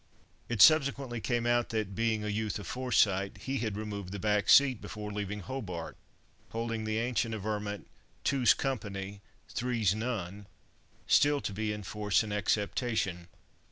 It 0.49 0.63
subsequently 0.63 1.21
came 1.21 1.45
out 1.45 1.69
that, 1.69 1.93
being 1.93 2.23
a 2.25 2.29
youth 2.29 2.57
of 2.57 2.65
foresight, 2.65 3.37
he 3.41 3.59
had 3.59 3.77
removed 3.77 4.11
the 4.11 4.17
back 4.17 4.49
seat 4.49 4.81
before 4.81 5.11
leaving 5.11 5.41
Hobart, 5.41 5.95
holding 6.49 6.85
the 6.85 6.97
ancient 6.97 7.35
averment, 7.35 7.85
"two's 8.23 8.55
company, 8.55 9.21
three's 9.47 9.93
none," 9.93 10.47
still 11.05 11.39
to 11.41 11.53
be 11.53 11.71
in 11.71 11.83
force 11.83 12.23
and 12.23 12.33
acceptation. 12.33 13.27